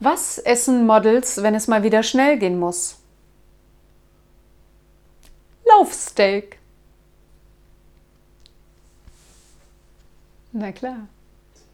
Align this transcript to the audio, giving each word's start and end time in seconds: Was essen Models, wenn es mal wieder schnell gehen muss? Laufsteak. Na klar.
Was 0.00 0.38
essen 0.38 0.86
Models, 0.86 1.42
wenn 1.42 1.54
es 1.54 1.68
mal 1.68 1.82
wieder 1.82 2.02
schnell 2.02 2.38
gehen 2.38 2.58
muss? 2.58 2.98
Laufsteak. 5.66 6.58
Na 10.52 10.72
klar. 10.72 11.06